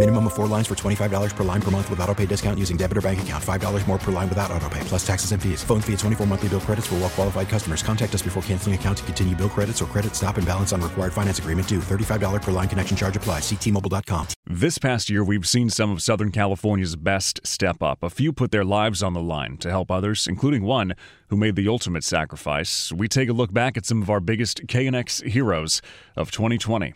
Minimum 0.00 0.28
of 0.28 0.32
four 0.32 0.46
lines 0.46 0.66
for 0.66 0.74
$25 0.74 1.36
per 1.36 1.44
line 1.44 1.60
per 1.60 1.70
month 1.70 1.90
with 1.90 2.00
auto 2.00 2.14
pay 2.14 2.24
discount 2.24 2.58
using 2.58 2.78
debit 2.78 2.96
or 2.96 3.02
bank 3.02 3.20
account. 3.20 3.44
$5 3.44 3.86
more 3.86 3.98
per 3.98 4.10
line 4.10 4.30
without 4.30 4.50
auto 4.50 4.66
pay, 4.70 4.80
plus 4.84 5.06
taxes 5.06 5.32
and 5.32 5.42
fees. 5.42 5.62
Phone 5.62 5.82
fee 5.82 5.92
at 5.92 5.98
24 5.98 6.26
monthly 6.26 6.48
bill 6.48 6.60
credits 6.60 6.86
for 6.86 6.94
well 6.94 7.10
qualified 7.10 7.50
customers. 7.50 7.82
Contact 7.82 8.14
us 8.14 8.22
before 8.22 8.42
canceling 8.44 8.74
account 8.74 8.96
to 8.96 9.04
continue 9.04 9.36
bill 9.36 9.50
credits 9.50 9.82
or 9.82 9.84
credit 9.84 10.16
stop 10.16 10.38
and 10.38 10.46
balance 10.46 10.72
on 10.72 10.80
required 10.80 11.12
finance 11.12 11.38
agreement 11.38 11.68
due. 11.68 11.80
$35 11.80 12.40
per 12.40 12.50
line 12.50 12.66
connection 12.66 12.96
charge 12.96 13.14
applies. 13.14 13.44
See 13.44 13.56
T-Mobile.com. 13.56 14.28
This 14.46 14.78
past 14.78 15.10
year, 15.10 15.22
we've 15.22 15.46
seen 15.46 15.68
some 15.68 15.90
of 15.90 16.00
Southern 16.00 16.32
California's 16.32 16.96
best 16.96 17.38
step 17.44 17.82
up. 17.82 18.02
A 18.02 18.08
few 18.08 18.32
put 18.32 18.52
their 18.52 18.64
lives 18.64 19.02
on 19.02 19.12
the 19.12 19.20
line 19.20 19.58
to 19.58 19.68
help 19.68 19.90
others, 19.90 20.26
including 20.26 20.62
one 20.62 20.94
who 21.28 21.36
made 21.36 21.56
the 21.56 21.68
ultimate 21.68 22.04
sacrifice. 22.04 22.90
We 22.90 23.06
take 23.06 23.28
a 23.28 23.34
look 23.34 23.52
back 23.52 23.76
at 23.76 23.84
some 23.84 24.00
of 24.00 24.08
our 24.08 24.20
biggest 24.20 24.66
KNX 24.66 25.28
heroes 25.28 25.82
of 26.16 26.30
2020. 26.30 26.94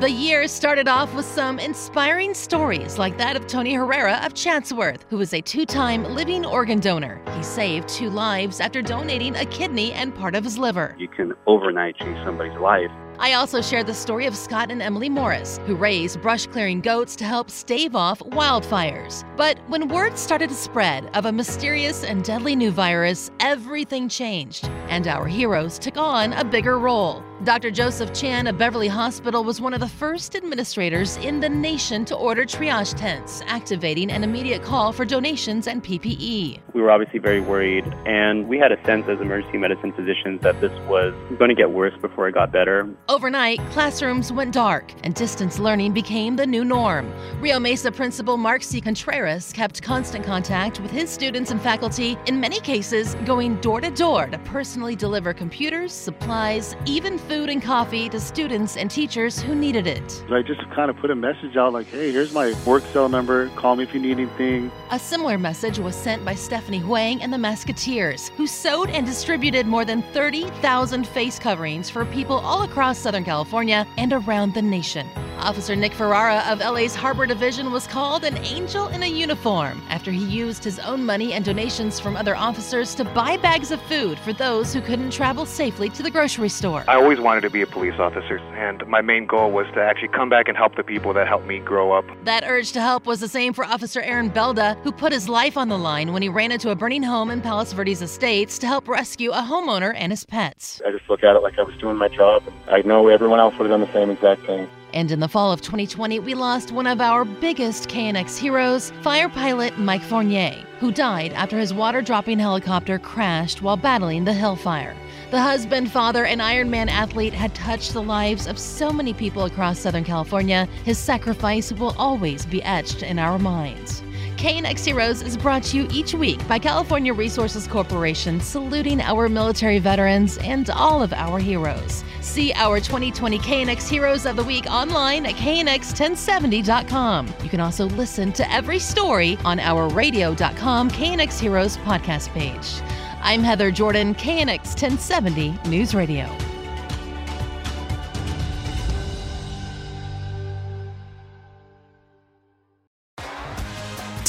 The 0.00 0.10
year 0.10 0.48
started 0.48 0.88
off 0.88 1.14
with 1.14 1.26
some 1.26 1.58
inspiring 1.58 2.32
stories 2.32 2.96
like 2.96 3.18
that 3.18 3.36
of 3.36 3.46
Tony 3.46 3.74
Herrera 3.74 4.18
of 4.24 4.32
Chatsworth, 4.32 5.04
who 5.10 5.18
was 5.18 5.34
a 5.34 5.42
two 5.42 5.66
time 5.66 6.04
living 6.04 6.46
organ 6.46 6.80
donor. 6.80 7.20
He 7.36 7.42
saved 7.42 7.86
two 7.86 8.08
lives 8.08 8.60
after 8.60 8.80
donating 8.80 9.36
a 9.36 9.44
kidney 9.44 9.92
and 9.92 10.14
part 10.14 10.34
of 10.34 10.42
his 10.42 10.56
liver. 10.56 10.96
You 10.98 11.06
can 11.06 11.34
overnight 11.46 11.98
change 11.98 12.16
somebody's 12.24 12.58
life. 12.58 12.90
I 13.22 13.34
also 13.34 13.60
share 13.60 13.84
the 13.84 13.92
story 13.92 14.24
of 14.24 14.34
Scott 14.34 14.70
and 14.70 14.80
Emily 14.80 15.10
Morris, 15.10 15.60
who 15.66 15.74
raise 15.74 16.16
brush 16.16 16.46
clearing 16.46 16.80
goats 16.80 17.14
to 17.16 17.24
help 17.26 17.50
stave 17.50 17.94
off 17.94 18.20
wildfires. 18.20 19.24
But 19.36 19.58
when 19.68 19.88
word 19.88 20.16
started 20.16 20.48
to 20.48 20.54
spread 20.54 21.04
of 21.14 21.26
a 21.26 21.32
mysterious 21.32 22.02
and 22.02 22.24
deadly 22.24 22.56
new 22.56 22.70
virus, 22.70 23.30
everything 23.38 24.08
changed, 24.08 24.64
and 24.88 25.06
our 25.06 25.26
heroes 25.26 25.78
took 25.78 25.98
on 25.98 26.32
a 26.32 26.42
bigger 26.42 26.78
role. 26.78 27.22
Dr. 27.42 27.70
Joseph 27.70 28.12
Chan 28.12 28.46
of 28.46 28.58
Beverly 28.58 28.88
Hospital 28.88 29.42
was 29.42 29.62
one 29.62 29.72
of 29.72 29.80
the 29.80 29.88
first 29.88 30.36
administrators 30.36 31.16
in 31.18 31.40
the 31.40 31.48
nation 31.48 32.04
to 32.04 32.14
order 32.14 32.44
triage 32.44 32.94
tents, 32.98 33.42
activating 33.46 34.10
an 34.10 34.22
immediate 34.22 34.62
call 34.62 34.92
for 34.92 35.06
donations 35.06 35.66
and 35.66 35.82
PPE. 35.82 36.60
We 36.74 36.82
were 36.82 36.90
obviously 36.90 37.18
very 37.18 37.40
worried, 37.40 37.86
and 38.04 38.46
we 38.46 38.58
had 38.58 38.72
a 38.72 38.84
sense 38.84 39.06
as 39.08 39.22
emergency 39.22 39.56
medicine 39.56 39.90
physicians 39.94 40.42
that 40.42 40.60
this 40.60 40.72
was 40.86 41.14
going 41.38 41.48
to 41.48 41.54
get 41.54 41.70
worse 41.70 41.98
before 42.02 42.28
it 42.28 42.34
got 42.34 42.52
better. 42.52 42.94
Overnight, 43.10 43.58
classrooms 43.70 44.32
went 44.32 44.54
dark, 44.54 44.92
and 45.02 45.16
distance 45.16 45.58
learning 45.58 45.92
became 45.92 46.36
the 46.36 46.46
new 46.46 46.64
norm. 46.64 47.12
Rio 47.40 47.58
Mesa 47.58 47.90
principal 47.90 48.36
Mark 48.36 48.62
C. 48.62 48.80
Contreras 48.80 49.52
kept 49.52 49.82
constant 49.82 50.24
contact 50.24 50.78
with 50.78 50.92
his 50.92 51.10
students 51.10 51.50
and 51.50 51.60
faculty, 51.60 52.16
in 52.26 52.38
many 52.38 52.60
cases, 52.60 53.16
going 53.24 53.56
door 53.56 53.80
to 53.80 53.90
door 53.90 54.28
to 54.28 54.38
personally 54.38 54.94
deliver 54.94 55.34
computers, 55.34 55.92
supplies, 55.92 56.76
even 56.86 57.18
food 57.18 57.50
and 57.50 57.60
coffee 57.60 58.08
to 58.08 58.20
students 58.20 58.76
and 58.76 58.88
teachers 58.88 59.40
who 59.40 59.56
needed 59.56 59.88
it. 59.88 60.24
I 60.30 60.42
just 60.42 60.60
kind 60.70 60.88
of 60.88 60.96
put 60.98 61.10
a 61.10 61.16
message 61.16 61.56
out 61.56 61.72
like, 61.72 61.88
hey, 61.88 62.12
here's 62.12 62.32
my 62.32 62.54
work 62.64 62.84
cell 62.92 63.08
number. 63.08 63.48
Call 63.56 63.74
me 63.74 63.82
if 63.82 63.92
you 63.92 63.98
need 63.98 64.20
anything. 64.20 64.70
A 64.92 65.00
similar 65.00 65.36
message 65.36 65.80
was 65.80 65.96
sent 65.96 66.24
by 66.24 66.36
Stephanie 66.36 66.78
Huang 66.78 67.22
and 67.22 67.32
the 67.32 67.38
Musketeers, 67.38 68.28
who 68.36 68.46
sewed 68.46 68.90
and 68.90 69.04
distributed 69.04 69.66
more 69.66 69.84
than 69.84 70.02
30,000 70.12 71.08
face 71.08 71.40
coverings 71.40 71.90
for 71.90 72.04
people 72.04 72.36
all 72.36 72.62
across 72.62 72.99
Southern 73.00 73.24
California 73.24 73.86
and 73.96 74.12
around 74.12 74.54
the 74.54 74.62
nation. 74.62 75.08
Officer 75.40 75.74
Nick 75.74 75.94
Ferrara 75.94 76.44
of 76.46 76.60
LA's 76.60 76.94
Harbor 76.94 77.24
Division 77.24 77.72
was 77.72 77.86
called 77.86 78.24
an 78.24 78.36
angel 78.38 78.88
in 78.88 79.02
a 79.02 79.06
uniform 79.06 79.82
after 79.88 80.10
he 80.10 80.22
used 80.24 80.62
his 80.62 80.78
own 80.78 81.04
money 81.04 81.32
and 81.32 81.44
donations 81.44 81.98
from 81.98 82.14
other 82.14 82.36
officers 82.36 82.94
to 82.96 83.04
buy 83.04 83.38
bags 83.38 83.70
of 83.70 83.80
food 83.82 84.18
for 84.18 84.34
those 84.34 84.74
who 84.74 84.82
couldn't 84.82 85.10
travel 85.10 85.46
safely 85.46 85.88
to 85.90 86.02
the 86.02 86.10
grocery 86.10 86.50
store. 86.50 86.84
I 86.88 86.96
always 86.96 87.18
wanted 87.20 87.40
to 87.42 87.50
be 87.50 87.62
a 87.62 87.66
police 87.66 87.98
officer, 87.98 88.38
and 88.38 88.86
my 88.86 89.00
main 89.00 89.26
goal 89.26 89.50
was 89.50 89.66
to 89.74 89.80
actually 89.82 90.08
come 90.08 90.28
back 90.28 90.46
and 90.46 90.56
help 90.56 90.76
the 90.76 90.84
people 90.84 91.14
that 91.14 91.26
helped 91.26 91.46
me 91.46 91.58
grow 91.58 91.92
up. 91.92 92.04
That 92.24 92.44
urge 92.44 92.72
to 92.72 92.80
help 92.80 93.06
was 93.06 93.20
the 93.20 93.28
same 93.28 93.54
for 93.54 93.64
Officer 93.64 94.02
Aaron 94.02 94.30
Belda, 94.30 94.76
who 94.82 94.92
put 94.92 95.12
his 95.12 95.28
life 95.28 95.56
on 95.56 95.68
the 95.68 95.78
line 95.78 96.12
when 96.12 96.20
he 96.20 96.28
ran 96.28 96.52
into 96.52 96.70
a 96.70 96.74
burning 96.74 97.02
home 97.02 97.30
in 97.30 97.40
Palos 97.40 97.72
Verdes 97.72 98.02
Estates 98.02 98.58
to 98.58 98.66
help 98.66 98.86
rescue 98.88 99.30
a 99.30 99.42
homeowner 99.42 99.94
and 99.96 100.12
his 100.12 100.24
pets. 100.24 100.82
I 100.86 100.90
just 100.92 101.08
look 101.08 101.24
at 101.24 101.34
it 101.34 101.42
like 101.42 101.58
I 101.58 101.62
was 101.62 101.76
doing 101.78 101.96
my 101.96 102.08
job. 102.08 102.42
I 102.68 102.82
know 102.82 103.08
everyone 103.08 103.40
else 103.40 103.56
would 103.58 103.70
have 103.70 103.80
done 103.80 103.86
the 103.86 103.92
same 103.92 104.10
exact 104.10 104.44
thing. 104.44 104.68
And 104.92 105.10
in 105.10 105.20
the 105.20 105.28
fall 105.28 105.52
of 105.52 105.60
2020, 105.60 106.18
we 106.18 106.34
lost 106.34 106.72
one 106.72 106.86
of 106.86 107.00
our 107.00 107.24
biggest 107.24 107.88
KNX 107.88 108.36
heroes, 108.36 108.90
fire 109.02 109.28
pilot 109.28 109.78
Mike 109.78 110.02
Fournier, 110.02 110.64
who 110.80 110.90
died 110.90 111.32
after 111.32 111.58
his 111.58 111.72
water 111.72 112.02
dropping 112.02 112.38
helicopter 112.38 112.98
crashed 112.98 113.62
while 113.62 113.76
battling 113.76 114.24
the 114.24 114.32
Hills 114.32 114.60
Fire. 114.60 114.96
The 115.30 115.40
husband, 115.40 115.92
father, 115.92 116.24
and 116.24 116.40
Ironman 116.40 116.88
athlete 116.88 117.32
had 117.32 117.54
touched 117.54 117.92
the 117.92 118.02
lives 118.02 118.48
of 118.48 118.58
so 118.58 118.92
many 118.92 119.12
people 119.14 119.44
across 119.44 119.78
Southern 119.78 120.02
California. 120.02 120.68
His 120.84 120.98
sacrifice 120.98 121.72
will 121.72 121.94
always 121.96 122.44
be 122.44 122.62
etched 122.64 123.04
in 123.04 123.18
our 123.18 123.38
minds. 123.38 124.02
KNX 124.40 124.86
Heroes 124.86 125.20
is 125.20 125.36
brought 125.36 125.62
to 125.64 125.76
you 125.76 125.86
each 125.92 126.14
week 126.14 126.48
by 126.48 126.58
California 126.58 127.12
Resources 127.12 127.66
Corporation, 127.66 128.40
saluting 128.40 129.02
our 129.02 129.28
military 129.28 129.78
veterans 129.78 130.38
and 130.38 130.70
all 130.70 131.02
of 131.02 131.12
our 131.12 131.38
heroes. 131.38 132.02
See 132.22 132.50
our 132.54 132.80
2020 132.80 133.38
KNX 133.38 133.86
Heroes 133.86 134.24
of 134.24 134.36
the 134.36 134.42
Week 134.42 134.64
online 134.64 135.26
at 135.26 135.34
knx1070.com. 135.34 137.34
You 137.42 137.50
can 137.50 137.60
also 137.60 137.84
listen 137.84 138.32
to 138.32 138.50
every 138.50 138.78
story 138.78 139.36
on 139.44 139.60
our 139.60 139.90
radio.com 139.90 140.90
KNX 140.90 141.38
Heroes 141.38 141.76
podcast 141.76 142.30
page. 142.30 142.80
I'm 143.20 143.42
Heather 143.42 143.70
Jordan, 143.70 144.14
KNX 144.14 144.68
1070 144.68 145.58
News 145.68 145.94
Radio. 145.94 146.34